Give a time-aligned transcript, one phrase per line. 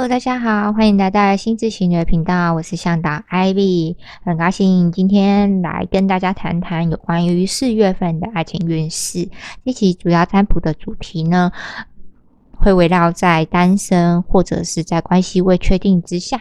[0.00, 9.28] Hello，大家好，欢迎来到心智行的频道，我是向导 Ivy，很高兴今天来跟大家谈谈有关于四月份的爱情运势。
[9.62, 11.52] 这期主要占卜的主题呢，
[12.56, 16.40] 会围绕在单身或者是在关系未确定之下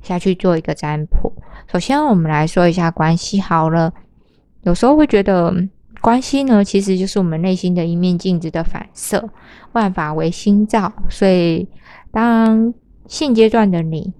[0.00, 1.30] 下去做一个占卜。
[1.70, 3.92] 首先，我们来说一下关系好了，
[4.62, 5.54] 有时候会觉得
[6.00, 9.28] 关系呢，其实就是我们内心的一面镜子的反射，
[9.72, 11.68] 万法为心造，所以。
[12.12, 12.72] 当
[13.08, 14.12] 现阶段的你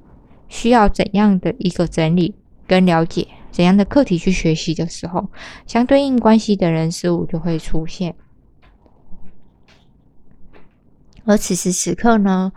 [0.48, 2.34] 需要怎样的一个整理
[2.66, 5.28] 跟了解，怎样的课题去学习的时候，
[5.66, 8.14] 相对应关系的人事物就会出现。
[11.24, 12.52] 而此时此刻呢，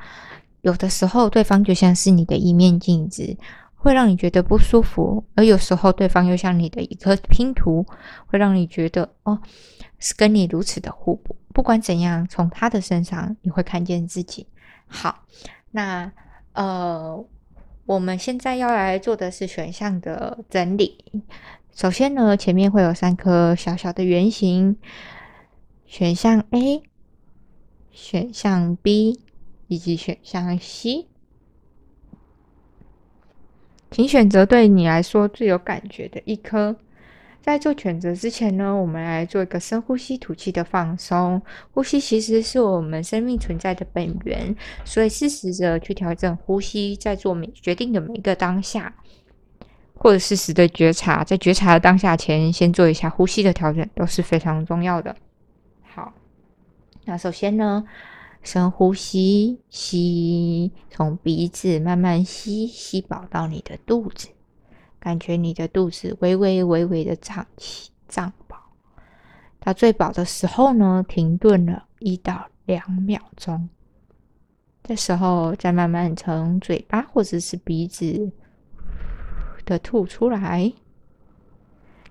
[0.61, 3.38] 有的时候对方就像是你的一面镜子，
[3.75, 7.86] 会让你觉得不舒服；而有时候对方又像你的一颗拼图，
[8.25, 9.39] 会让你觉得哦，
[9.99, 11.36] 是跟你如此的互补。
[11.53, 14.47] 不管怎样，从他的身上你会看见自己。
[14.88, 15.25] 好，
[15.72, 16.11] 那
[16.53, 17.25] 呃，
[17.86, 21.23] 我们现在要来做的是选项的整理。
[21.73, 24.78] 首先呢，前面会有三颗小小的圆形，
[25.86, 26.83] 选项 A、
[27.91, 29.19] 选项 B
[29.67, 31.08] 以及选项 C，
[33.91, 36.78] 请选择对你来说最有感觉的一颗。
[37.45, 41.39] 在做选择之前呢，我们来做一个深呼吸、吐气的放松。
[41.71, 48.95] 呼吸其实是我们生命存在的本源，所以适时的去调整呼吸，在做每决定的每一个当下，
[49.93, 55.16] 或者适时的觉察，在觉察的当下前，先做一下呼吸的调整，都是非常重要的。
[55.83, 56.11] 好，
[57.05, 57.85] 那首先呢，
[58.41, 64.29] 深呼吸，吸，从鼻子慢慢吸，吸饱到你的肚子。
[65.06, 68.58] 感觉你的肚子微微微微的胀气胀饱，
[69.59, 73.70] 到最饱的时候呢，停顿了一到两秒钟，
[74.81, 78.31] 这时候再慢慢从嘴巴或者是鼻子
[79.63, 80.74] 的吐出来，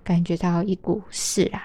[0.01, 1.61] 感觉到一股释然，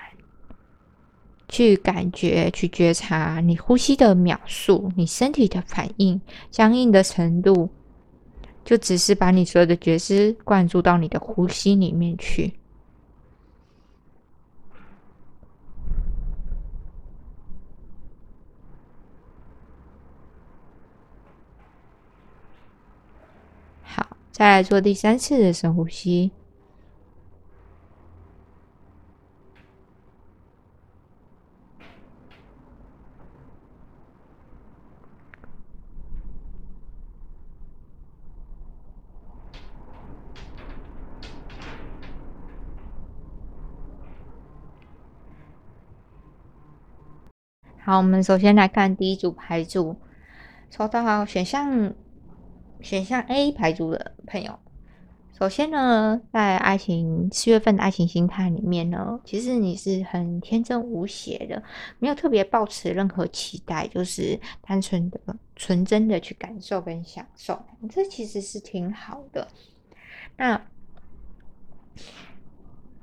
[1.48, 7.70] 去感觉去觉察你呼吸的秒数，你身体的反应僵硬的程度。
[8.64, 12.54] 就只是把你所有的觉知灌注到你的呼吸里面去。
[23.82, 26.30] 好，再来做第三次的深呼吸。
[47.90, 49.96] 好，我们首先来看第一组牌组，
[50.70, 51.92] 抽到选项
[52.80, 54.56] 选项 A 牌组的朋友。
[55.36, 61.60] 首先呢，在爱情四月份的爱情心态里面呢，其实你是很天真无邪的，
[61.98, 65.18] 没有特别抱持任何期待，就是单纯的、
[65.56, 69.48] 纯真的去感受跟享受，这其实是挺好的。
[70.36, 70.62] 那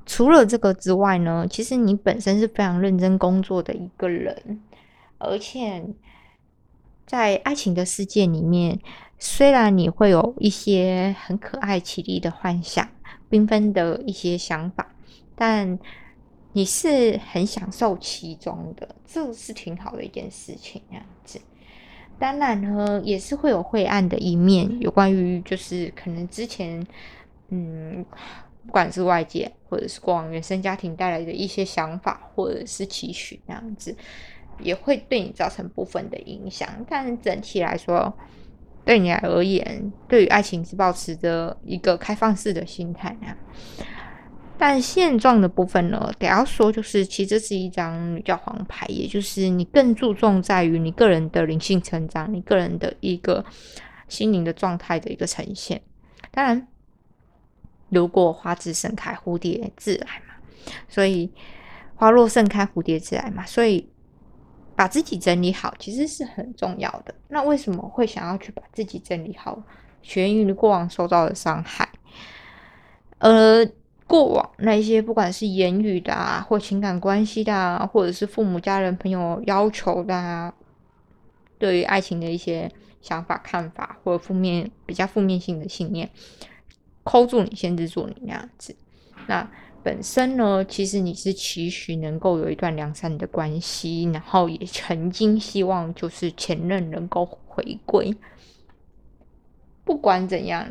[0.08, 4.62] 除了这个之外呢，其实你本身是非常认真工作的一个人。
[5.20, 5.84] 而且，
[7.06, 8.80] 在爱情的世界里面，
[9.20, 12.88] 虽然你会有一些很可爱、绮丽的幻想、
[13.30, 14.96] 缤纷的一些想法，
[15.36, 15.78] 但
[16.54, 20.82] 你是很享受其中的，这是挺好的一件事情。
[20.90, 21.42] 这样子，
[22.20, 26.86] 当然呢，也是会有晦暗的一面，有关于就是可能之前，
[27.50, 28.06] 嗯，
[28.68, 33.96] 不管是外界或者是过往原生家庭带来的一些想法或者是期许，那样子。
[34.60, 38.12] 也会对你造成部分的影响，但整体来说，
[38.84, 43.38] 对你而言，对于爱情是保持着一个开放式的心态啊。
[44.58, 53.46] 但现状的部分呢，得要说就是，其实这是一张女教皇牌，也就是你更注重在于你个人的灵性成长，你个人的一个
[54.08, 55.80] 心灵的状态的一个呈现。
[56.32, 56.68] 当然，
[57.90, 60.36] 如果花自盛开，蝴蝶自来嘛，
[60.88, 61.32] 所以
[61.96, 63.90] 花落盛开，蝴蝶自来嘛，所以。
[64.78, 67.12] 把自己整理好，其实是很重要的。
[67.30, 69.60] 那为什么会想要去把自己整理好？
[70.14, 71.90] 源于你过往受到的伤害，
[73.18, 73.66] 呃，
[74.06, 80.54] 过往那些不管是言语的啊，或情感关系的啊，或者是父母、家人、朋友要求的啊，
[81.58, 86.08] 对于爱情的一些想法、看法，或者负面、比较负面性的信念，
[87.08, 88.76] 扣住你、限制住你那样子，
[89.28, 89.50] 那。
[89.84, 98.14] 本身呢，其实你是期许能够有一段良善的关系，然后也曾经希望就是前任能够回归，
[99.86, 100.68] 不管怎样，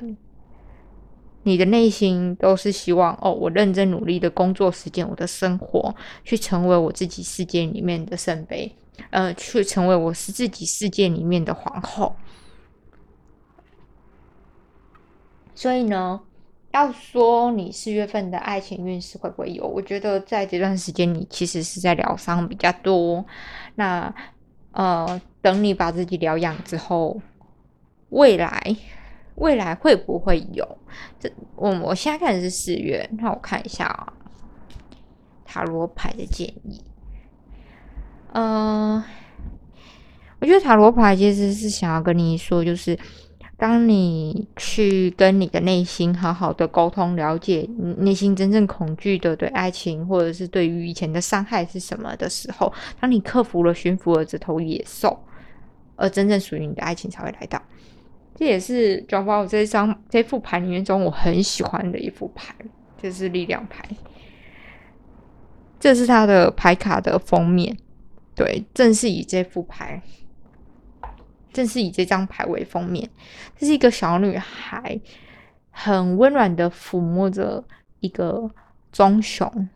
[1.44, 8.76] 你的内心都是希望哦，我认真努力的工作时间，我的生活去成为我自己世界里面的圣杯，
[9.08, 12.14] 呃，去成为我是自己世界里面的皇后。
[15.54, 16.20] 所以呢，
[16.76, 19.66] 要说你四月份的爱情运势会不会有？
[19.66, 23.24] 我觉得在这段时间你其实是在疗伤比较多。
[23.76, 24.14] 那
[24.72, 27.18] 呃，等你把自己疗养之后，
[28.10, 28.76] 未来
[29.36, 30.78] 未来会不会有？
[31.18, 34.12] 这我我现在看的是四月，那我看一下啊
[35.46, 36.84] 塔罗牌的建议。
[38.32, 39.02] 嗯，
[40.40, 42.98] 我觉得塔罗牌其实是想要跟你说，就是。
[43.58, 52.70] 当你去跟你的内心好好的沟通，了解你内心真正恐惧的对爱情，或者是对于以前的伤害是什么的时候，
[53.00, 55.18] 当你克服了驯服了这头野兽，
[55.96, 57.60] 而真正属于你的爱情才会来到。
[58.34, 62.54] 这也是九宝这张这副牌里面中我很喜欢的一副牌，
[63.02, 63.82] 就是力量牌。
[65.80, 67.74] 这是它的牌卡的封面，
[68.34, 70.02] 对，正是以这副牌。
[71.56, 73.08] 正是以这张牌为封面，
[73.56, 75.00] 这是一个小女孩，
[75.70, 77.64] 很温暖的抚摸着
[78.00, 78.50] 一个
[78.92, 79.66] 棕熊。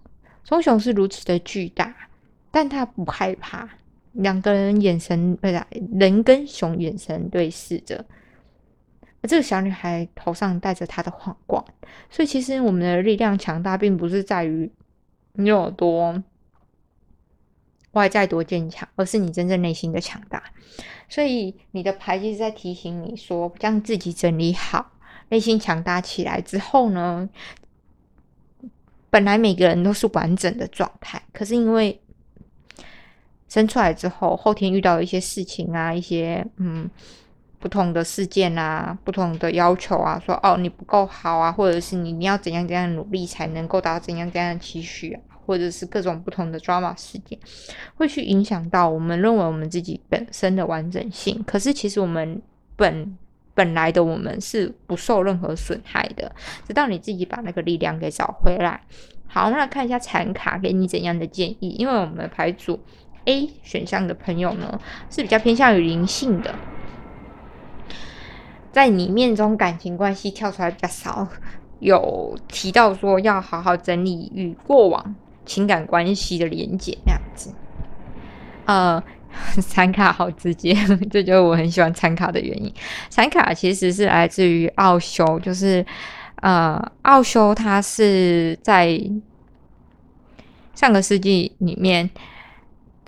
[0.45, 1.97] 棕熊是如此的巨大，
[2.51, 3.67] 但它不害怕。
[4.13, 8.05] 两个人眼神，对啊，人跟熊眼神对视着。
[9.23, 11.65] 而这个小女孩头上戴着她的皇冠，
[12.11, 14.71] 所以其实我们的力量强大，并不是在于
[15.33, 16.23] 你有多。
[17.93, 20.41] 外在多坚强，而是你真正内心的强大。
[21.11, 24.93] 所以你的牌就是在提醒你说，将自己整理好，
[25.29, 27.29] 内心强大起来之后呢，
[29.11, 32.01] 本来每个人都是完整的状态，可是因为
[33.49, 36.89] 生出来之后，后天遇到一些事情啊，一些嗯
[37.59, 45.30] 不同的事件啊，不同的要求啊，说哦你不够好啊，或者是你你要怎样怎样努力才能够达到怎样怎样的期许啊。
[45.51, 47.37] 或者是各种不同的 drama 事件，
[47.97, 51.43] 会去影响到我们认为我们自己本身的完整性。
[51.45, 52.41] 可是其实我们
[52.77, 53.19] 本
[53.53, 56.31] 本来的我们是不受任何损害的，
[56.65, 58.81] 直到你自己把那个力量给找回来。
[59.27, 61.71] 好，那看一下残卡给你怎样的建议？
[61.71, 62.79] 因为我们的牌组
[63.25, 64.81] A 选项的朋友呢
[65.11, 66.55] 是比较偏向于灵性的，
[68.71, 71.27] 在里面中感情关系跳出来比较少，
[71.81, 75.17] 有提到说要好好整理与过往。
[75.51, 77.53] 情感关系的连接那样子，
[78.67, 79.03] 呃，
[79.61, 80.73] 残卡好直接，
[81.11, 82.73] 这就是我很喜欢残卡的原因。
[83.09, 85.85] 残卡其实是来自于奥修，就是
[86.37, 88.97] 呃，奥修他是在
[90.73, 92.09] 上个世纪里面。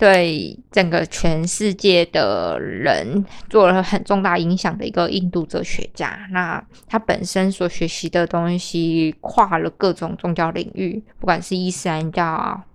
[0.03, 12.65] 对整个全世界的人做了很重大影响的一个印度哲学家，那他本身所学习的东西跨了各种宗教领域，不管是伊斯兰教啊，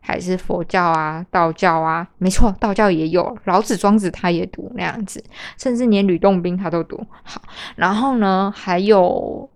[0.00, 5.22] 还是佛教啊、道教啊，没错，道教也有老子、庄子，他也读那样子，
[5.58, 7.06] 甚至连吕洞宾他都读。
[7.22, 7.42] 好，
[7.76, 9.50] 然后呢，还有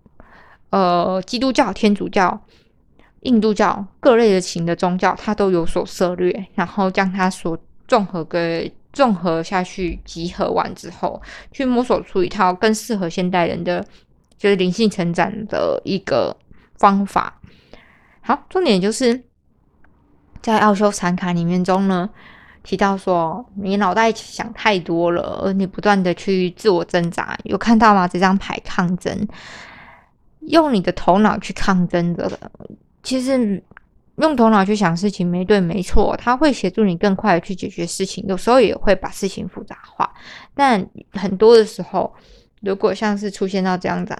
[0.69, 2.39] 呃，基督教、天主教。
[3.27, 13.85] 印度教各类的型的宗教，它都有所涉略，然后将它所综合给综合下去，集合完之后，去摸索出一套更适合现代人的，
[14.37, 16.35] 就是灵性成长的一个
[16.77, 17.41] 方法。
[18.21, 19.21] 好，重点就是
[20.41, 22.09] 在奥修禅卡里面中呢，
[22.63, 28.07] 提到说，你脑袋想太多了，而你不断的去自我挣扎，有看到吗？
[28.07, 29.27] 这张牌抗争，
[30.39, 32.31] 用你的头脑去抗争的。
[33.03, 33.63] 其实
[34.17, 38.25] 用头脑去想事情没对没错，它会协助你更快的去解决事情。
[38.27, 40.13] 有时候也会把事情复杂化，
[40.53, 42.13] 但很多的时候，
[42.61, 44.15] 如果像是出现到这样子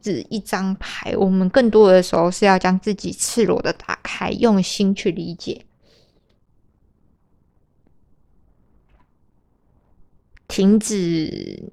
[0.00, 5.66] 只一张牌，我们更多的时候是要将自己赤裸的打开，用心去理解，
[10.46, 11.72] 停止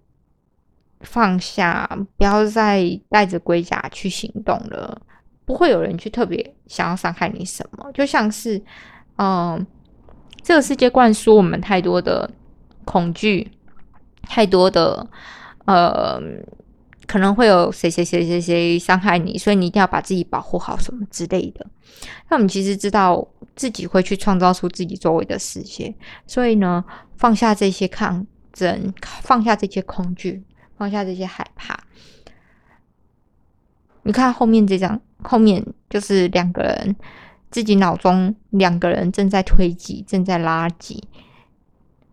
[1.01, 1.87] 放下，
[2.17, 4.99] 不要再带着龟甲去行动了。
[5.47, 8.61] 不会有人去特别想要伤害你什么，就像是，
[9.15, 9.65] 嗯，
[10.43, 12.29] 这个世界灌输我们太多的
[12.83, 13.49] 恐惧，
[14.23, 15.07] 太多的，
[15.63, 16.21] 呃，
[17.05, 21.65] 可能会有谁谁谁谁谁伤害你，所以你一定要把自己保护好什么之类的。
[22.27, 23.25] 那我们其实知道
[23.55, 26.83] 自己会去创造出自己周围的世界，所以呢，
[27.15, 30.43] 放下这些抗争，放下这些恐惧，
[30.77, 31.79] 放下这些害怕。
[34.07, 34.99] 你看后面这张。
[35.23, 36.95] 后面就是两个人
[37.49, 41.03] 自己脑中两个人正在推挤，正在拉挤，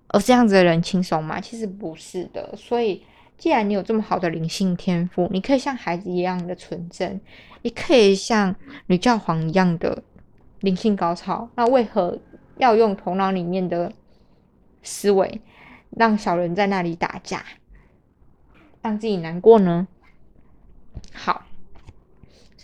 [0.08, 1.38] 而这样子的人轻松吗？
[1.38, 2.54] 其实不是的。
[2.56, 3.04] 所以
[3.36, 7.20] 既然你有这么好的灵性天赋，你可以像孩子一样的纯真，
[7.60, 10.02] 也可以像女教皇一样的
[10.60, 12.18] 灵性高超，那为何
[12.56, 13.92] 要用头脑里面的
[14.82, 15.42] 思维，
[15.90, 17.44] 让小人在那里打架，
[18.80, 19.86] 让自己难过呢？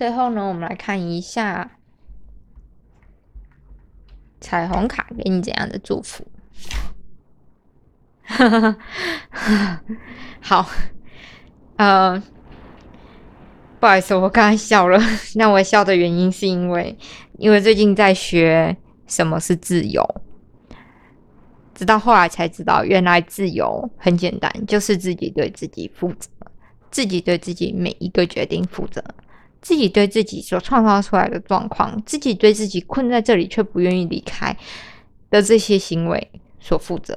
[0.00, 1.72] 最后呢，我们来看一下
[4.40, 6.26] 彩虹卡给你怎样的祝福。
[10.40, 10.66] 好，
[11.76, 12.22] 呃，
[13.78, 14.98] 不好意思，我刚才笑了。
[15.36, 16.96] 那我笑的原因是因为，
[17.36, 18.74] 因为最近在学
[19.06, 20.02] 什么是自由，
[21.74, 26.30] 直到后来才知道，原来自由很简单，就是自己对自己负责，
[26.90, 29.04] 自己对自己每一个决定负责，
[29.60, 34.56] 自己对自己所创造出来的状况，自己对自己困在这里却不愿意离开
[35.30, 37.16] 的这些行为所负责。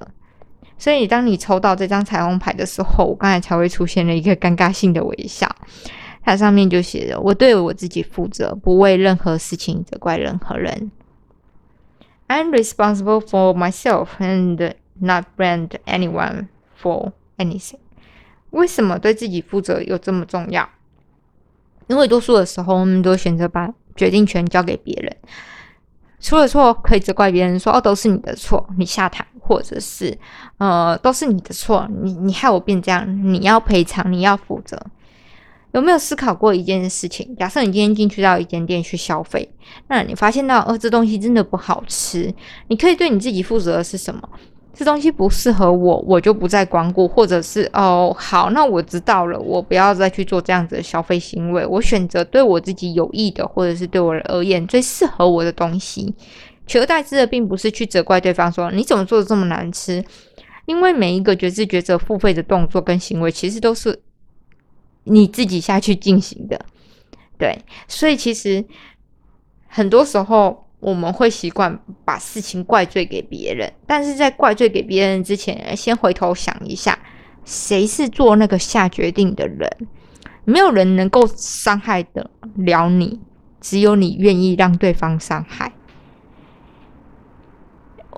[0.77, 5.50] 所以，当你抽到这张彩虹牌的时候，我刚才才会出现了一个尴尬性的微笑。
[6.25, 10.91] 它上面就写着：“我对我自己负责，不为任何事情责怪任何人。”
[12.27, 16.47] I'm responsible for myself and not blame anyone
[16.81, 17.79] for anything。
[18.51, 20.69] 为什么对自己负责有这么重要？
[21.93, 25.15] 因为多数的时候，我们都选择把决定权交给别人。
[26.19, 30.17] 出了错可以责怪别人，说哦都是你的错，你下台，或者是
[30.57, 34.81] 呃都是你的错，你你害我变这样，你要赔偿，你要负责。
[35.73, 37.35] 有没有思考过一件事情？
[37.35, 39.47] 假设你今天进去到一间店去消费，
[39.88, 42.33] 那你发现到哦这东西真的不好吃，
[42.69, 44.21] 你可以对你自己负责的是什么？
[44.75, 56.15] 这东西不适合我，我就不再光顾，或者是哦好，那我知道了，我不要再去做这样子的消费行为，我选择对我自己有益的，或者是对我而言最适合我的东西。
[56.65, 60.03] 取而代之的，并不是去责怪对方说你怎么做的这么难吃，
[60.65, 64.01] 因为每一个觉知觉者付费的动作跟行为，其实都是
[65.03, 66.59] 你自己下去进行的，
[67.37, 67.55] 对，
[67.87, 68.65] 所以其实
[69.67, 70.62] 很多时候。
[70.83, 76.99] 我们会习惯把事情怪罪给别人，但是在怪罪给别人之前，先回头想一下，
[77.45, 79.69] 谁是做那个下决定的人？
[80.43, 83.21] 没有人能够伤害得了你，
[83.61, 85.71] 只有你愿意让对方伤害。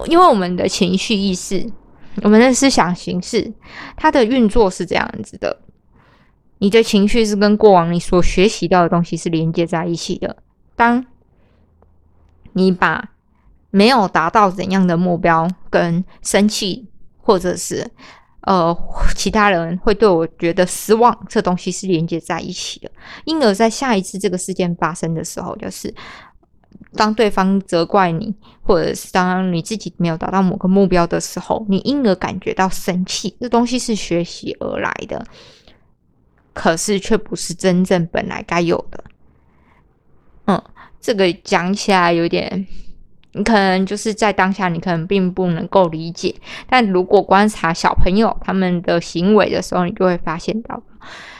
[0.07, 1.71] 因为我们的情绪意识，
[2.23, 3.53] 我们的思想形式，
[3.95, 5.61] 它的运作是这样子的：
[6.57, 10.37] 你的情绪是跟过往你所学习到的东西是连接在一起的。
[10.75, 11.05] 当
[12.55, 13.11] 你把
[13.69, 17.85] 没有达到怎样的目标跟生气，或者是
[18.43, 18.75] 呃
[19.13, 22.89] 其他人会对我觉得失望，这东西是连接在一起的。
[23.25, 25.93] 因而，在下一次这个事件发生的时候，就是
[26.93, 35.25] 当对方责怪你，或者是当你自己没有达到某个目标的时候，你因而感觉到生气，这东西是学习而来的，
[36.53, 39.03] 可是却不是真正本来该有的。
[40.45, 40.63] 嗯。
[41.05, 42.65] 这个讲起来有点，
[43.33, 46.33] 你可能就是在当下，你可能并不能够理解。
[46.67, 50.81] 但如果观察小朋友他们的行为的时候，你就会发现到，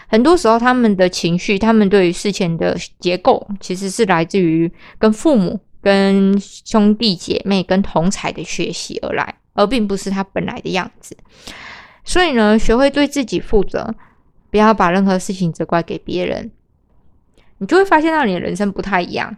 [0.08, 11.18] 很多时候他们的情绪，他们对于事情的结构，其实是来自于跟父母、跟兄弟姐妹、跟同才的学习而来，而并不是他本来的样子。
[12.04, 13.96] 所以呢，学会对自己负责，
[14.52, 16.52] 不要把任何事情责怪给别人，
[17.58, 19.36] 你就会发现到你的人生不太一样。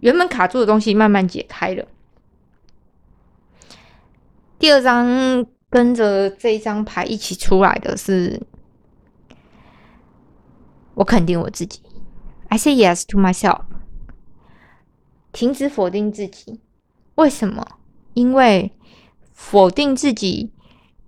[0.00, 1.86] 原本卡住的东西慢慢解开了。
[4.58, 8.42] 第二张跟着这一张牌一起出来的是，
[10.94, 11.80] 我肯定我自己。
[12.48, 13.62] I say yes to myself。
[15.32, 16.60] 停止否定自己。
[17.14, 17.64] 为什么？
[18.14, 18.72] 因为
[19.32, 20.50] 否定自己。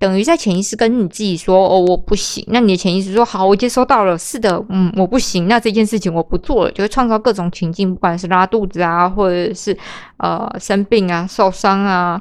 [0.03, 5.47] 等于在潜意识跟你自己说：“哦，我不行。”那你的潜意识说：“好，我接收到了。”是的，嗯，我不行。
[5.47, 9.79] 那这件事情我不做了，就会创造各种情境，不管是拉肚子啊，或者是
[10.17, 12.21] 呃生病啊、受伤啊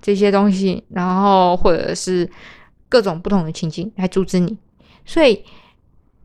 [0.00, 2.30] 这些东西，然后或者是
[2.88, 4.56] 各种不同的情境来阻止你。
[5.04, 5.42] 所以，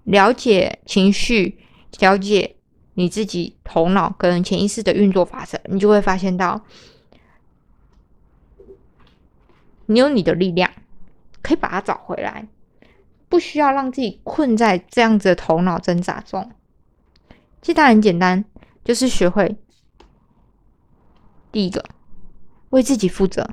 [0.03, 1.57] 了解情绪，
[1.97, 2.55] 了解
[2.93, 6.61] 你自己头脑跟潜意识的运作法则，你就会发现到。
[9.91, 10.71] 你有你的力量，
[11.41, 12.47] 可以把它找回来，
[13.27, 16.51] 不需要让自己困在这样子的头脑挣扎中。
[17.61, 18.45] 其实它很简单，
[18.83, 19.57] 就是学会
[21.51, 21.83] 第一个
[22.69, 23.47] 为自己负责。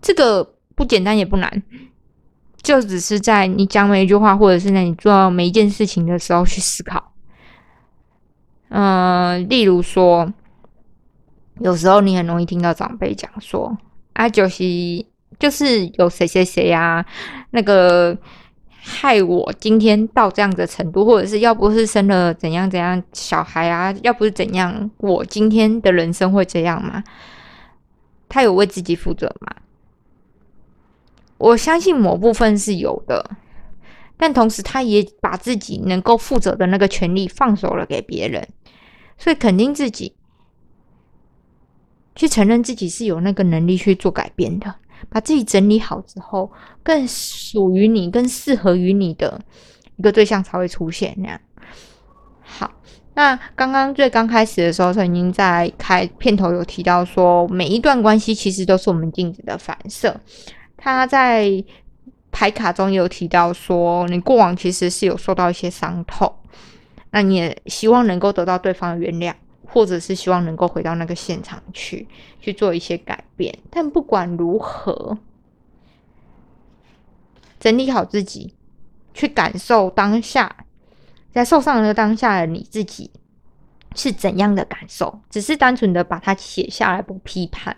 [0.00, 1.62] 这个不简单也不难，
[2.62, 7.12] 就只是在你讲每一句话，或者是在你做每一件事情的时候去思考。
[8.68, 10.32] 嗯，例如说，
[11.60, 13.76] 有时候你很容易听到长辈讲说
[14.14, 14.64] ：“啊，就是。”
[15.38, 17.04] 就是有谁谁谁啊，
[17.50, 18.16] 那个
[18.68, 27.02] 害我今天到这样的程度，或者是要不是生了怎样怎样小孩啊，要不是怎样，我今天的人生会这样吗？
[28.28, 29.56] 他有为自己负责吗？
[31.38, 33.30] 我相信某部分是有的，
[34.16, 38.48] 但同时他也把自己能够负责的那个权利放手了给别人，
[39.18, 40.14] 所以肯定自己，
[42.14, 44.74] 去承认自己是有那个能力去做改变的，
[45.08, 46.50] 把自己整理好之后，
[46.82, 49.40] 更属于你、更适合于你的
[49.96, 51.40] 一个对象才会出现那样。
[52.42, 52.70] 好。
[53.14, 60.18] 那刚刚最刚开始的时候，曾经在开片头有提到说，每一段关系其实都是我们镜子的反射。
[60.78, 61.62] 他在
[62.30, 66.34] 牌卡中有提到说，你过往其实是有受到一些伤痛，
[67.10, 69.34] 那你也希望能够得到对方的原谅，
[69.72, 72.06] 或者是希望能够回到那个现场去
[72.40, 73.58] 去做一些改变。
[73.70, 75.16] 但不管如何，
[77.58, 78.54] 整理好自己，
[79.14, 80.54] 去感受当下。
[81.32, 83.10] 在受伤的当下的你自己
[83.94, 85.20] 是怎样的感受？
[85.30, 87.74] 只是单纯的把它写下来，不批判。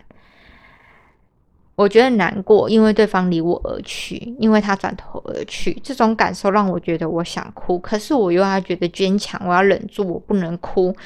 [1.76, 10.96] 我觉得难过，因为对方离我而去，因为他转头而去，这种感受让我觉得我想哭，可是我又要觉得坚强，我要忍住，我不能哭。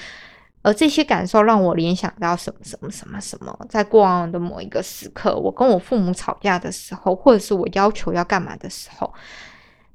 [0.63, 9.13] 而这些感受让我联想到什么什么什么什么，在过往的某一个时刻，我跟我父母吵架的时候，或者是我要求要干嘛的时候。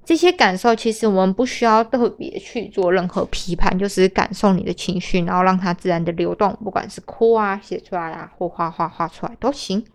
[0.05, 9.85] 这些感受其实我们不需要特别去做任何批判，就是感受你的情绪，然后让它自然的流动，不管是哭啊、写出来啊，或画画画出来都行，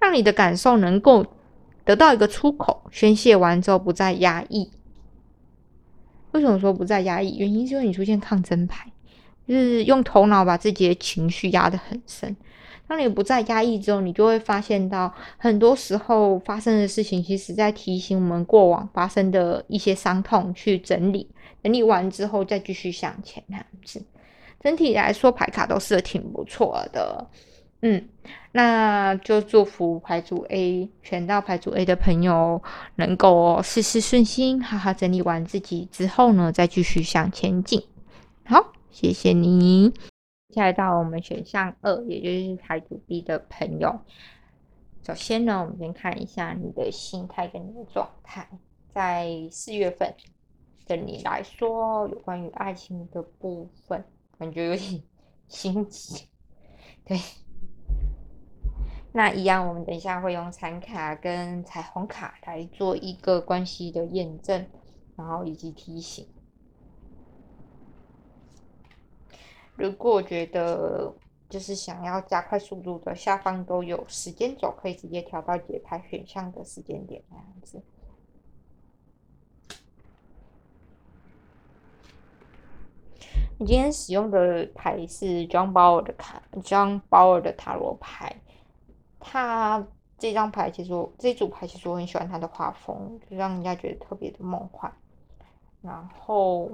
[0.00, 1.24] 让你的感受能够
[1.84, 4.72] 得到一个出口，宣泄完之后不再压抑。
[6.32, 7.36] 为什么说不再压抑？
[7.36, 8.89] 原因是因为你出现抗争牌，
[9.46, 12.36] 就是用头脑把自己的情绪压得很深。
[12.86, 21.28] 当你不再压抑之后，你就会发现到很多时候发生的事情，其实在提醒我们过往发生的一些伤痛，去整理，
[21.62, 23.40] 整理完之后再继续向前。
[23.48, 24.02] 这样子，
[24.60, 27.24] 整体来说牌卡都是挺不错的。
[27.82, 28.08] 嗯，
[28.52, 32.60] 那就祝福牌组 A 选到牌组 A 的朋友
[32.96, 37.80] 能够事事顺心，哈哈整理完自己之后呢，再继续向前进。
[38.44, 39.90] 好，谢谢你。
[40.48, 44.00] 接下来到我们选项二，也就是台主 B 的朋友。
[45.06, 48.48] 首先呢，我们先看一下你的心态跟你的状态，
[48.92, 50.14] 在四月份
[50.86, 54.04] 的你来说，有关于爱情的部分，
[54.38, 55.02] 感觉有点
[55.46, 56.26] 心急。
[57.06, 57.18] 对，
[59.12, 64.66] 那一样，我们等一下会用残卡跟彩虹卡来做一个关系的验证，
[65.16, 66.26] 然后以及提醒。
[69.80, 71.10] 如果觉得
[71.48, 77.82] 就是想要加快速度的，下方都有时间轴，可以直接调到解牌选项的时间点，那样子。
[83.58, 88.36] 你今天使用的牌是 John Bauer 的卡，John Bauer 的塔罗牌。
[89.18, 89.86] 他
[90.18, 94.92] 这张牌其实我这组牌其实我很喜欢他的画风，就让人家觉得特别的梦幻。
[95.80, 96.70] 然后。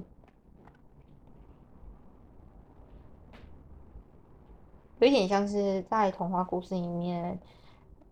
[4.98, 7.38] 有点像是在童话故事里面，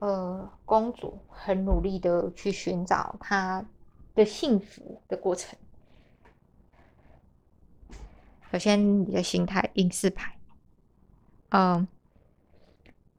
[0.00, 3.64] 呃，公主很努力的去寻找她
[4.14, 5.58] 的幸福的过程。
[8.52, 10.38] 首先，你的心态隐士牌，
[11.48, 11.88] 嗯，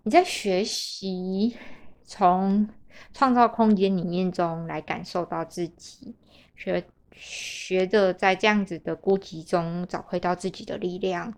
[0.03, 1.57] 你在学习
[2.03, 2.69] 从
[3.13, 6.15] 创造空间里面中来感受到自己，
[6.55, 11.33] 学学着在这样子的孤寂中找回到自己的力量，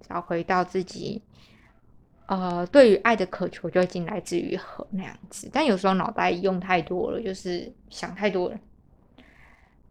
[0.00, 1.22] 找回到自己。
[2.26, 8.58] 呃，对于爱的渴求就已经来自于和那样子，但有时候脑袋用太多了，就是想太多了。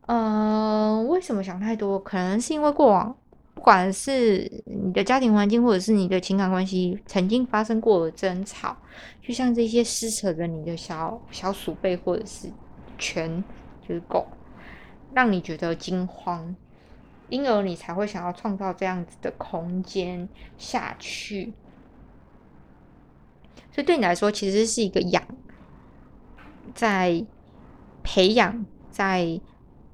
[0.08, 1.98] 嗯，为什么想太多？
[1.98, 3.16] 可能是因为过往，
[3.54, 8.76] 不管是你的家庭环境，或者是你的情感关系，曾经发生过的争吵，
[9.22, 12.50] 就像这些撕扯着你的小小鼠辈或者是
[13.00, 13.44] 犬，
[13.88, 14.28] 就是狗，
[15.14, 16.56] 让你觉得惊慌，
[17.30, 21.54] 因而你才会想要创造这样子的空间下去。
[23.76, 25.22] 所以对你来说，其实是一个养，
[26.74, 27.26] 在
[28.04, 29.42] 培养，在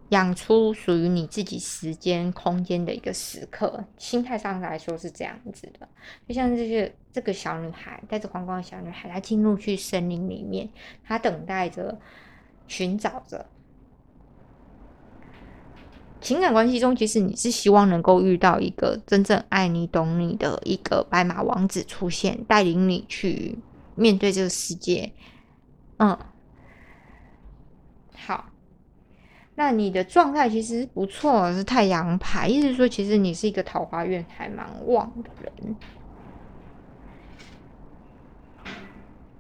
[0.10, 3.84] 养出属于你自己时间空间的一个时刻。
[3.98, 5.90] 心态上来说是这样子的，
[6.28, 10.70] 就像这些这个小女孩带着黄光的小女孩，她进入去森林里面，
[11.04, 11.98] 她等待着，
[12.68, 13.48] 寻找着。
[16.20, 23.58] 情感关系中，其实你是希望能够遇到一个真正爱你、懂你的一个白马王子出现，带领你去。
[23.96, 25.12] 面对这个世界，
[25.98, 26.18] 嗯，
[28.16, 28.46] 好，
[29.56, 35.76] 那你的状态其实不错，是太阳牌，意思是说其实你是一个桃花运还蛮旺的人，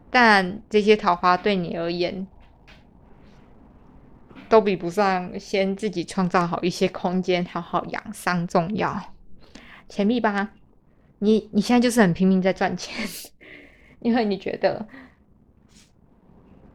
[0.09, 2.27] 但这些桃花对你而言。
[4.49, 9.01] 都比不上先自己创造好一些空间，好好养伤重要。
[9.87, 10.49] 钱币吧，
[11.19, 12.93] 你你现在就是很拼命在赚钱，
[14.01, 14.85] 因为你觉得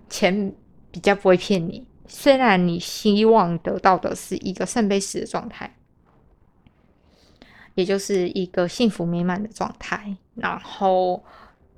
[0.09, 0.55] 钱
[0.91, 1.87] 比较不会骗你。
[2.07, 5.77] 虽然你希望得到的是一个圣杯十的状态，
[7.75, 10.17] 也就是一个幸福美满的状态。
[10.35, 11.25] 然后，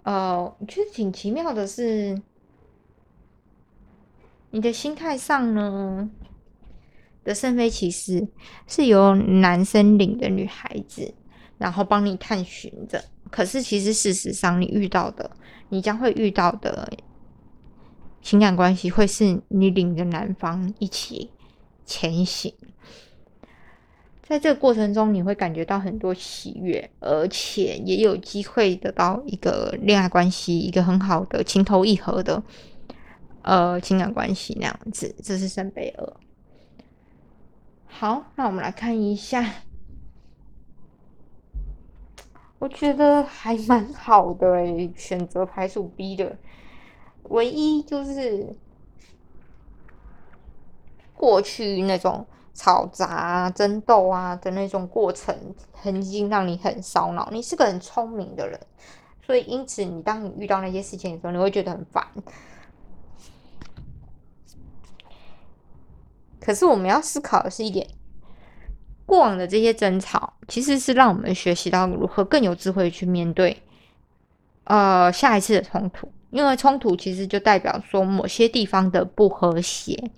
[0.05, 2.21] 呃，其实挺奇妙的是。
[4.51, 6.09] 你的心态上呢
[7.23, 8.27] 的圣杯骑士
[8.67, 11.13] 是由男生领的女孩子，
[11.59, 13.05] 然后帮你探寻着。
[13.31, 15.31] 可是其实事实上，你遇到的，
[15.69, 16.91] 你将会遇到的
[18.23, 21.31] 情感关系，会是你领着男方一起
[21.87, 22.53] 前行。
[24.23, 32.43] 在这个过程中，你会感觉到很多喜悦，而且也有机会得到一个恋爱关系，一个很好的情投意合的。
[33.41, 36.17] 呃，情感关系那样子，这是圣杯二。
[37.87, 39.43] 好，那我们来看一下，
[42.59, 46.37] 我觉得还蛮好的诶，选择排除 B 的，
[47.25, 48.57] 唯一就是
[51.15, 57.29] 过去那种吵杂、争斗啊的那种过程，曾经让你很烧脑。
[57.31, 58.59] 你是个很聪明的人，
[59.23, 62.05] 所以因此，你当你遇到那些事情的时候，你会觉得很烦。
[66.41, 67.87] 可是我们要思考的是一点，
[69.09, 73.63] 过往的这些争吵，其实是让我们学习到如何更有智慧去面对，
[74.65, 76.13] 呃，下一次的冲突。
[76.31, 80.11] 因为冲突其实就代表说某些地方的不和谐，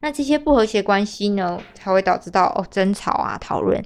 [0.00, 3.84] 那这些不和谐关系呢，才会导致到哦争吵啊讨论。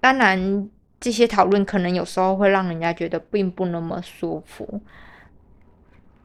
[0.00, 4.80] 当然，这些讨论可能有时候会让人家觉得并不那么舒服，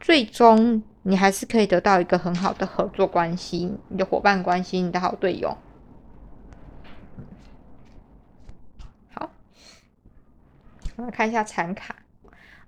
[0.00, 0.82] 最终。
[1.02, 5.56] 你还是可以得到一个很好的合作关系，你的伙伴关系，你的好队友。
[9.14, 9.30] 好，
[10.96, 11.96] 我们看一下残卡，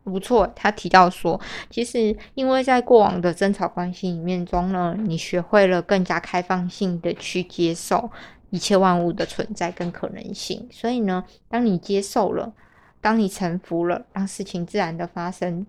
[0.02, 0.50] 不错。
[0.56, 8.10] 他提到说，其实因为在过往的争吵关系里面中呢，你学会了更加开放性的去接受
[8.48, 12.54] 一切万物的存在跟可能性，所以呢，当你接受了，
[13.02, 15.66] 当你臣服了，让事情自然的发生。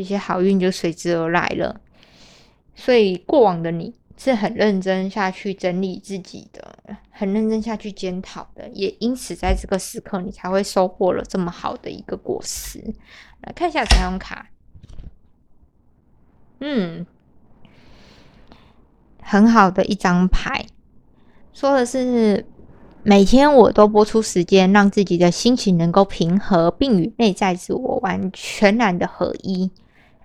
[0.00, 1.80] 一些好运就随之而来了，
[2.74, 6.78] 所以过往的你是很认真下去整理自己的，
[7.10, 12.94] 很认真下去检讨的，也因此在这个时刻你才会收获了这么好的一个果实。
[13.42, 14.50] 来看一下彩虹卡，
[16.60, 17.06] 嗯，
[19.22, 20.66] 很好的一张牌，
[21.54, 22.46] 说的是
[23.02, 29.70] 每天我都播出时间，让自己的心情能够平和，并与内在自我完全然的合一。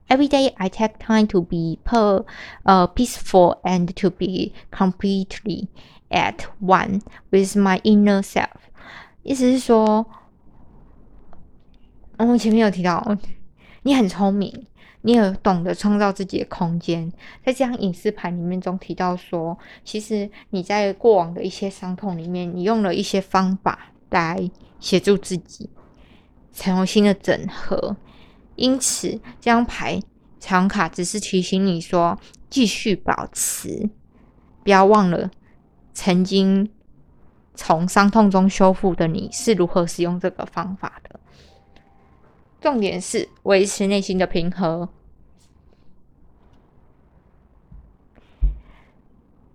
[0.07, 2.23] Every day I take time to be per,
[2.63, 5.67] uh, peaceful and to be completely
[6.09, 8.49] at one with my inner self。
[9.23, 10.05] 意思是说，
[12.17, 13.17] 我前面有提到，
[13.81, 14.67] 你很聪明，
[15.01, 17.11] 你也懂得创造自己的空间。
[17.43, 25.67] 在这张隐士牌里面中提到说，其实你在过往的一些伤痛里面，你用了一些方法来协助自己
[26.51, 27.97] 采用新的整合。
[28.55, 29.99] 因此，这张牌
[30.39, 32.17] 彩虹卡只是提醒你说，
[32.49, 33.89] 继续保持，
[34.63, 35.29] 不要忘了
[35.93, 36.69] 曾经
[37.53, 41.19] 从伤痛中修复的你是如何使用这个方法的。
[42.61, 44.89] 重点是维持内心的平和。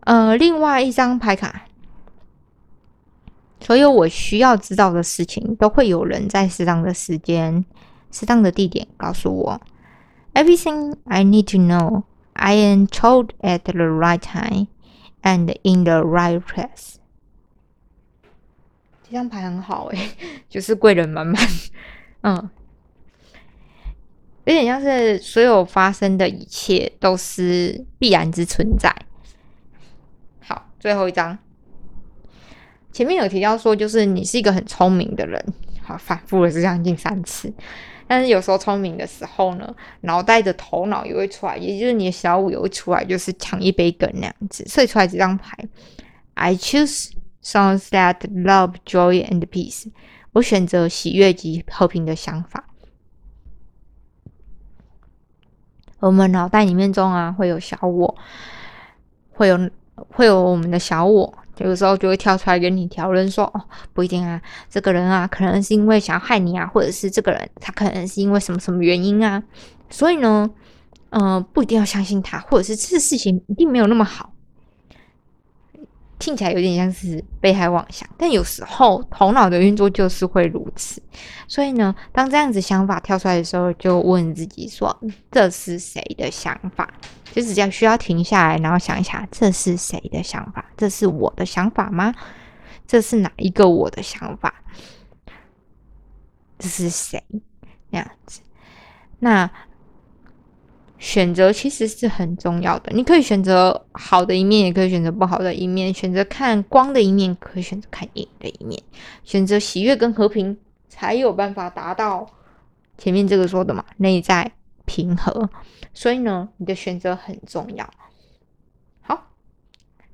[0.01, 1.67] 呃，另外一张牌卡，
[3.61, 7.65] 所有我需要知道的事情，都会有人在适当的时间。
[8.11, 9.61] 适当的地点告诉我
[10.35, 14.67] ，Everything I need to know, I am told at the right time
[15.23, 16.97] and in the right place。
[19.03, 20.11] 这张牌很好诶，
[20.49, 21.37] 就是贵人满满，
[22.23, 22.51] 嗯，
[24.45, 28.95] 有点像是所有发生的一切都是必然之存在。
[30.41, 31.39] 好，最后一张，
[32.93, 35.45] 前面有提到说，就是你是一个很聪明的人，
[35.83, 37.53] 好，反复了这将近三次。
[38.13, 44.65] 但是有时候聪明的时候呢，脑袋的头脑也会出来，也就是你的小五也会出来，就是抢一杯羹那样子。
[44.67, 45.57] 所以出来这张牌
[46.35, 49.93] ，I choose songs that love, joy and peace。
[50.33, 52.65] 我选择喜悦及和平的想法。
[56.01, 58.19] 我们脑袋里面中啊会有小我，
[59.31, 59.71] 会有
[60.09, 63.61] 会有我们的小我，有时候就会跳出来跟你讨论说，哦，
[63.93, 69.43] 不一定啊，这个人啊，可能是因为想要害你啊，或者是这个人他可能是因为什么什么原因啊，
[69.91, 70.51] 所以呢，
[71.11, 74.33] 嗯，不一定要相信他，或者是这事情一定没有那么好。
[76.21, 81.03] 听起来有点像是被害妄想，但有时候头脑的运作就是会如此。
[81.49, 84.97] 所以呢，当这样子想法跳出来的时候，就问自己说
[85.33, 86.89] ：“这是谁的想法？”
[87.33, 90.65] 就是这样，需要停下来，然后想一下，这是谁的想法？
[90.77, 92.15] 这是我的想法吗？
[92.87, 94.55] 这是哪一个我的想法？
[96.59, 97.25] 这是谁？
[97.91, 98.41] 那样子，
[99.19, 99.51] 那。
[101.01, 105.93] 选择其实是很重要的，你可以选择好的一面，也可以选择不好的一面。
[105.93, 108.81] 选择看光的一面，可以选择看影的一面。
[109.25, 110.57] 选择喜悦跟和平，
[110.91, 112.29] 才有办法达到
[112.99, 114.53] 前面这个说的嘛，内在
[114.85, 115.49] 平和。
[115.95, 117.91] 所以呢，你的选择很重要。
[119.01, 119.27] 好，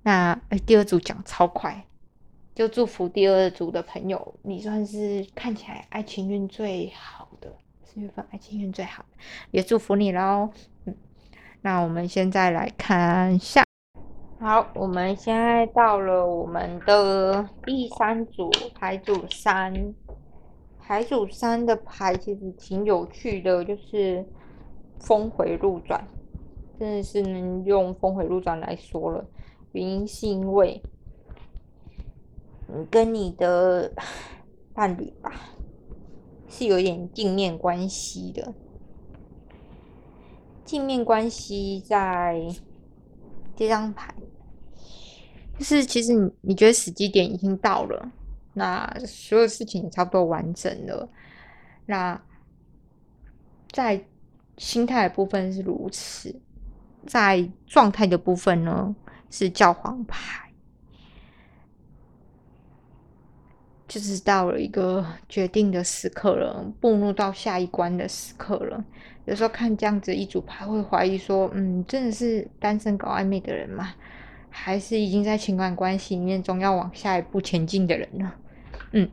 [0.04, 1.84] 那第二组讲超快，
[2.54, 9.18] 就祝福第二组的朋友，你算是看起来爱情运最好的，四月份爱情运最好的，
[9.50, 10.48] 也祝福你喽。
[11.66, 13.64] 那我们现在来看下，
[14.38, 19.92] 好，我们现在到了我们的第三组牌组三，
[20.78, 24.24] 牌组三的牌其实挺有趣的，就是
[25.00, 26.06] 峰回路转，
[26.78, 29.26] 真的是能用峰回路转来说了。
[29.72, 30.80] 原因是因为
[32.68, 33.90] 你跟你的
[34.72, 35.32] 伴侣吧，
[36.46, 38.54] 是有点镜面关系的。
[40.66, 42.44] 镜面关系在
[43.54, 44.12] 这张牌，
[45.56, 48.10] 就是其实你你觉得时机点已经到了，
[48.52, 51.08] 那所有事情也差不多完整了。
[51.86, 52.20] 那
[53.70, 54.04] 在
[54.58, 56.34] 心态的部分是如此，
[57.06, 58.94] 在状态的部分呢
[59.30, 60.50] 是教皇牌，
[63.86, 68.84] 就是到了一个决定的时刻了，步入到下一关的时刻了。
[69.26, 73.92] 有时候看这样子一组牌，会怀疑说，嗯，真的是单身搞暧昧的人吗？
[74.48, 78.32] 还是已经在情感关系里面，总要往下一步前进的人呢？
[78.92, 79.10] 嗯，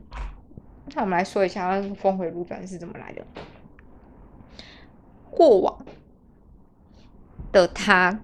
[0.94, 3.26] 那我们来说一下峰回路转是怎么来的。
[5.30, 5.84] 过往
[7.50, 8.20] 的他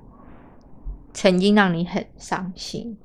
[1.12, 2.96] 曾经让你很伤心，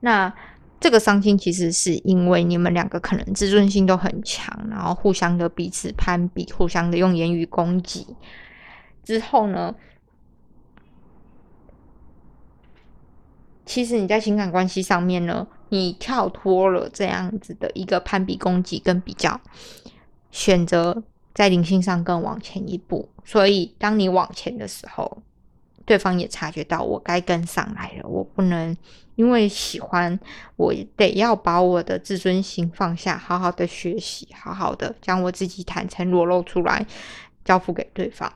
[0.00, 0.34] 那。
[0.80, 8.06] 这个伤心其实是因为你们两个可能自尊心都很强，然后互相的彼此攀比，互相的用言语攻击。
[9.04, 9.74] 之后呢，
[13.66, 19.38] 其实你在情感关系上面呢，你跳脱了这样子的一个攀比、攻击跟比较，
[20.30, 21.02] 选择
[21.34, 23.10] 在灵性上更往前一步。
[23.22, 25.22] 所以，当你往前的时候，
[25.90, 28.76] 对方也察觉到我该跟上来了，我不能。
[29.16, 30.16] 因为喜欢，
[30.54, 36.86] 我得要把我的自尊心放下，好好的学习，好好的将我自己坦诚裸露出来，
[37.44, 38.32] 交付给对方。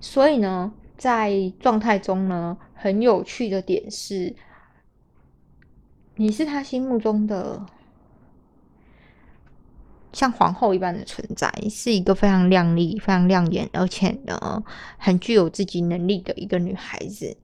[0.00, 4.34] 所以呢，在状态中呢，很有趣的点是，
[6.16, 7.64] 你是他心目中的。
[10.12, 14.62] 像皇后一般的存在，是一个非常靓丽、非常亮眼，而且呢，
[14.98, 17.36] 很具有自己能力的一个女孩子。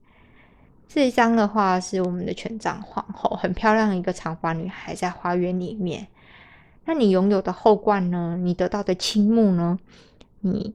[0.87, 6.07] 这一张的话是我们的权杖皇后，很漂亮一个长发女孩在花园里面。
[6.85, 8.35] 那你拥有的后冠呢？
[8.41, 9.77] 你得到的倾慕呢？
[10.41, 10.73] 你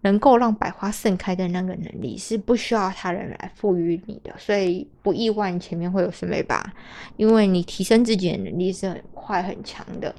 [0.00, 6.72] 能够让百花盛开的那个能力是不需要他人来赋予你的，所以不意外前面会有审美吧？
[7.16, 10.12] 因为你提升自己的能力是很快很强的。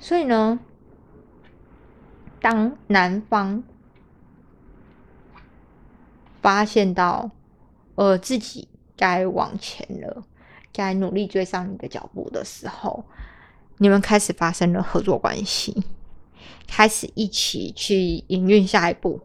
[0.00, 0.58] 所以呢，
[2.40, 3.62] 当男方
[6.40, 7.30] 发现到，
[7.96, 10.22] 呃，自己该往前了，
[10.72, 13.04] 该努力追上你的脚步的时候，
[13.78, 15.82] 你们开始发生了合作关系，
[16.66, 19.20] 开始一起去营运下一步。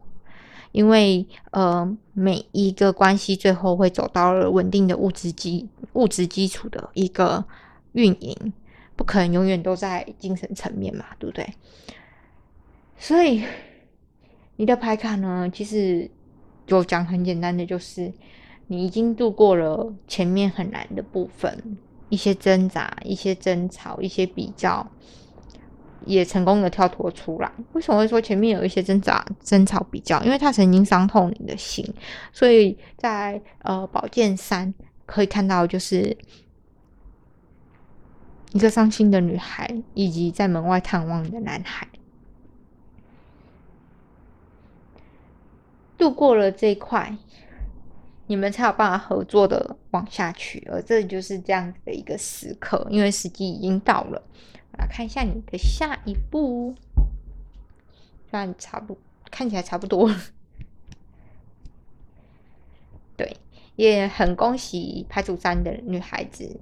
[0.71, 7.45] 因为，呃，每一个关系最后会走到了稳定的物质基物质基础的一个
[7.91, 8.53] 运营。
[8.95, 11.47] 不可能永远都在精神层面嘛，对不对？
[12.97, 13.43] 所以
[14.55, 16.09] 你的牌卡呢，其实
[16.67, 18.13] 就讲很简单的，就是
[18.67, 21.77] 你已经度过了前面很难的部分，
[22.09, 24.87] 一些挣扎、一些争吵、一些比较，
[26.05, 27.51] 也成功的跳脱出来。
[27.73, 30.23] 为什么会说前面有一些挣扎、争吵、比较？
[30.23, 31.83] 因为他曾经伤透你的心，
[32.31, 34.73] 所以在呃宝剑三
[35.07, 36.15] 可以看到就是。
[38.53, 41.87] 一个伤心的女孩以及在门外探望的男孩。
[45.97, 47.15] 度过了这一块
[48.27, 54.21] 你们才有办法合作的往下去而这就是这样子的一个时刻因为时机已经到了。
[54.71, 56.75] 我来看一下你的下一步
[58.29, 58.97] 虽然差不
[59.31, 60.15] 看起来差不多了。
[63.17, 63.37] 对
[63.75, 66.59] 也很恭喜排除三的女孩子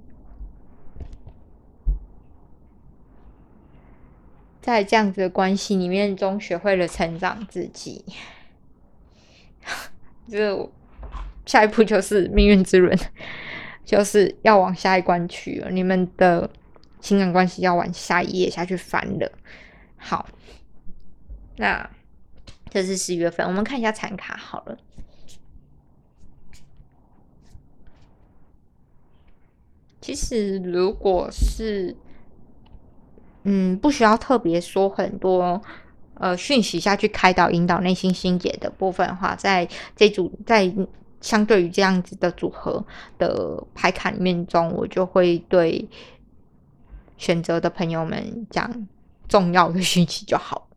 [4.62, 8.04] 在这样子的关系里面中，学会了成长自己。
[10.30, 10.72] 就
[11.44, 12.96] 下一步就是命运之轮，
[13.84, 15.70] 就是要往下一关去了。
[15.70, 16.48] 你们的
[17.00, 19.32] 情感关系要往下一页下去翻了。
[19.96, 20.28] 好，
[21.56, 21.90] 那
[22.70, 24.78] 这是十一月份，我们看一下残卡好了。
[30.00, 31.96] 其实如果是
[33.44, 35.60] 嗯，不需要特别说很多，
[36.14, 40.72] 呃，讯息下去开导、引导内心心结的部分的话，在这组在
[41.20, 42.84] 相对于这样子的组合
[43.18, 45.88] 的牌卡里面中，我就会对
[47.16, 48.86] 选择的朋友们讲
[49.28, 50.68] 重要的讯息就好。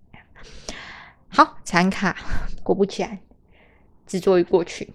[1.27, 2.15] 好，残卡，
[2.63, 3.19] 果不其然，
[4.07, 4.93] 执着于过去。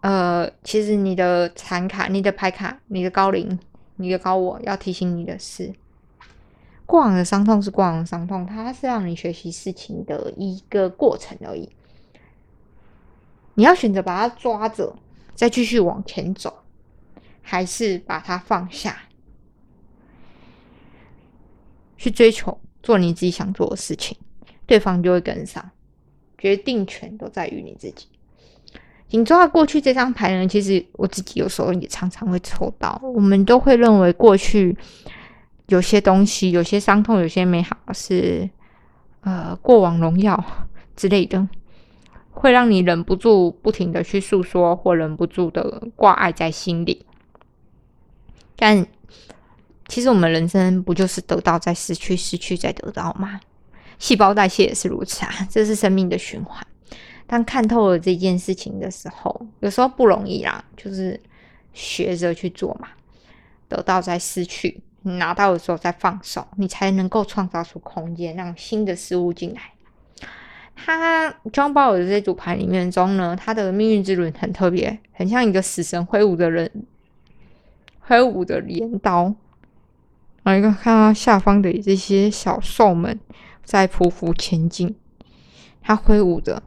[0.00, 3.58] 呃，其实你的残卡、你的牌卡、你的高龄、
[3.96, 5.74] 你的高我要提醒你的是。
[6.90, 11.70] 过往的伤痛是过往的伤痛，它是让你学习事情的一个过程而已。
[13.54, 14.96] 你要选择把它抓着，
[15.36, 16.64] 再继续往前走，
[17.42, 19.04] 还是把它放下，
[21.96, 24.18] 去追求做你自己想做的事情，
[24.66, 25.70] 对方就会跟上。
[26.36, 28.08] 决定权都在于你自己。
[29.10, 30.48] 你抓过去这张牌呢？
[30.48, 34.76] 其实我自己有时候也常常会抽到，我们都会认为过去。
[35.70, 38.50] 有些东西，有些伤痛，有些美好，是
[39.20, 40.44] 呃过往荣耀
[40.96, 41.48] 之类的，
[42.30, 47.06] 会让你忍不住不停的去诉说，或忍不住的挂碍在心里。
[48.56, 48.84] 但
[49.86, 53.40] 其实我们人生不就是得到再失去，失去再得到吗？
[53.98, 56.66] 细胞代谢也是如此啊，这是生命的循环。
[57.26, 61.20] 当看透了这件事情的时候，有时候不容易啦，就是
[61.72, 62.88] 学着去做嘛，
[63.68, 64.82] 得到再失去。
[65.02, 69.60] 拿到的时候再放手，你才能够创造出空间，让新的事物进来。
[70.82, 76.70] 他装包的这组牌里面中呢，他的命运之轮很特别，很像一个死神挥舞的人，
[78.00, 79.34] 挥舞的镰刀。
[80.42, 83.20] 然后一个看到下方的这些小兽们
[83.62, 84.96] 在匍匐前进，
[85.82, 86.62] 他挥舞着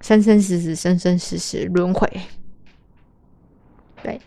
[0.00, 2.08] 生生死死，生生死死轮回。
[4.04, 4.20] 对。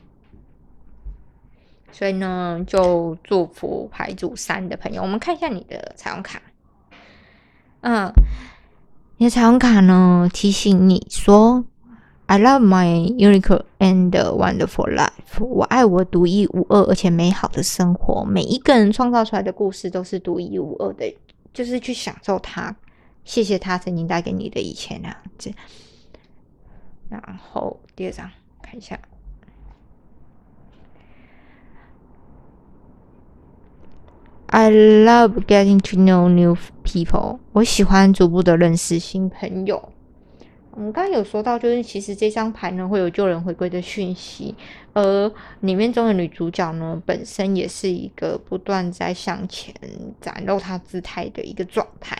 [1.92, 5.02] 所以呢，就祝福牌组三的朋友。
[5.02, 6.42] 我们看一下你的彩虹卡。
[7.82, 8.12] 嗯，
[9.18, 11.66] 你的彩虹卡呢，提醒你说
[12.28, 18.24] ：“I love my unique and wonderful life。”我爱我独一无二而且美好的生活。
[18.26, 21.16] 每一个人创造出来的故事都是独一无二的，
[21.54, 22.76] 就是去享受它。
[23.26, 25.52] 谢谢他曾经带给你的一切那样子。
[27.10, 28.30] 然后第二张，
[28.62, 29.00] 看一下。
[34.60, 37.40] I love getting to know new people。
[37.54, 39.82] 我喜欢逐步的认识新朋友。
[40.72, 44.54] 我们刚刚有说到，就是其实这张牌呢会有救人回归的讯息，
[44.92, 49.74] 而里面中的女主角呢本身也是一个不断在向前
[50.20, 52.18] 展露她姿态的一个状态。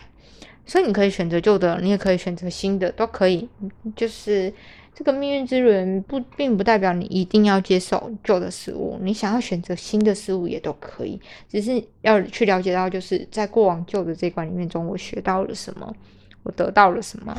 [0.64, 3.46] 所以你可以选择旧的，你也可以选择新的，都可以。
[3.94, 4.50] 就是。
[4.94, 15.94] 这个命运之轮不，并不代表你一定要接受旧的事物，你想要选择新的事物也都可以，只是要去了解到，就是在过往旧的这一关里面中，我学到了什么，
[16.42, 17.34] 我得到了什么，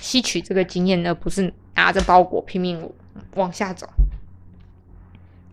[0.00, 2.88] 吸取这个经验，而不是拿着包裹拼命
[3.34, 3.88] 往下走。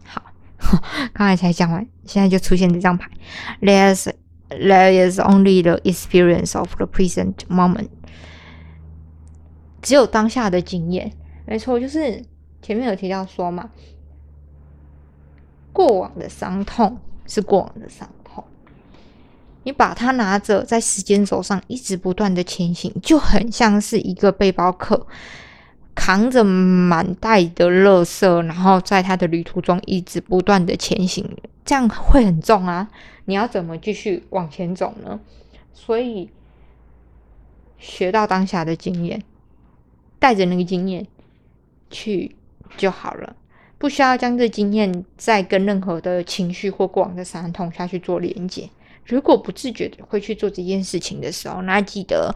[0.03, 0.21] 好，
[1.13, 3.09] 刚才才讲完，现在就出现这张牌
[3.59, 4.11] ，There's
[4.49, 7.87] there is only the experience of the present moment。
[9.83, 11.11] 只有当下的经验，
[11.45, 12.23] 没错，就是
[12.61, 13.69] 前面有提到说嘛，
[15.73, 18.41] 过往的伤痛是过往的伤痛，
[19.63, 25.05] 你把它拿着，在时间轴上一直不断的前行，就很像是一个背包客
[25.93, 31.29] 扛着满袋的垃圾，然后在他的旅途中一直不断的前行，
[31.65, 32.89] 这样会很重啊！
[33.25, 35.19] 你要怎么继续往前走呢？
[35.73, 36.29] 所以
[37.77, 39.21] 学到当下的经验。
[40.23, 41.05] 带着那个经验
[41.89, 42.33] 去
[42.77, 43.35] 就好了，
[43.77, 48.69] 不需要将这经验再跟任何的情绪或过往的伤痛下去做连接。
[49.05, 52.33] 如果不自觉的会去做这件事情的时候，那记得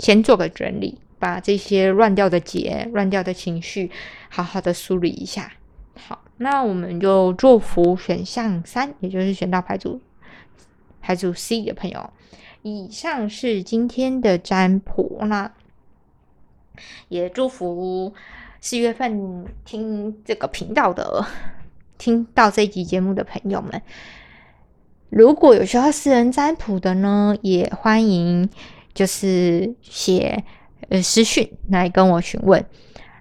[0.00, 3.88] 先做个整理，把这些乱掉的结、乱掉的情绪，
[4.28, 5.52] 好好的梳理一下。
[5.94, 10.00] 好，那我们就祝福选项三，也就是选到牌组
[11.00, 12.10] 牌组 C 的朋友。
[12.62, 15.52] 以上是今天的占卜，那
[17.08, 18.12] 也祝福
[18.60, 21.24] 四月份听这个频道的、
[21.98, 23.80] 听到这集节目的朋友们。
[25.08, 28.48] 如果有需要私人占卜的呢，也欢迎
[28.94, 30.44] 就是写
[30.88, 32.64] 呃私讯来跟我询问。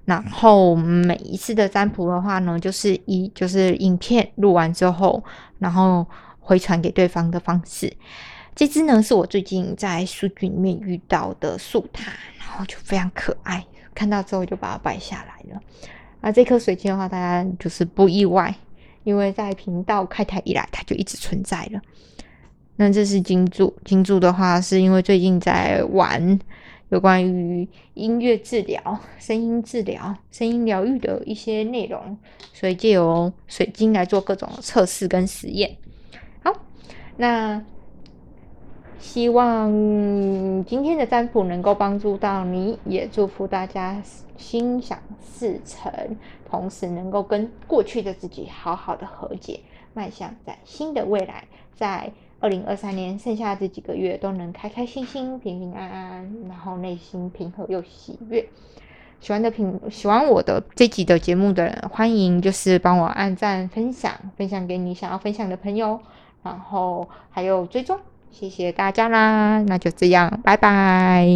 [0.05, 5.24] 然后每一次的占卜的话呢，就是一就是影片录完之后，
[5.60, 6.05] 然后
[6.39, 7.91] 回传给对方的方式。
[8.60, 15.62] 这只呢是我最近在书局里面遇到的树塔，然后就非常可爱，看到之后就把它摆下来了。
[16.20, 18.53] 而这颗水晶的话，大家就是不意外，
[19.05, 21.80] 因为在频道开台以来，它就一直存在了。
[22.76, 26.38] 那这是金柱，金柱的话是因为最近在玩
[26.89, 32.18] 有关于音乐治疗、声音治疗、声音疗愈的一些内容，
[32.51, 35.78] 所以借由水晶来做各种测试跟实验。
[36.43, 36.53] 好，
[37.16, 37.64] 那。
[39.00, 39.72] 希望
[40.66, 44.02] 今天的占卜能够帮助到你，也祝福大家
[44.38, 45.91] 心想事成，
[46.50, 49.62] 同时能够跟过去的自己好好的和解，
[49.93, 51.45] 迈向在新的未来，
[51.76, 58.45] 在二零二三年剩下这几个月都能开开心心、平平安安，然后内心平和又喜悦。
[59.22, 66.00] 喜欢的评喜欢我的这集的节目的人，欢迎就是帮我按赞、分享，分享给你想要分享的朋友，
[66.43, 67.97] 然后还有追踪。
[68.32, 71.27] 谢谢大家啦，那就这样，拜拜。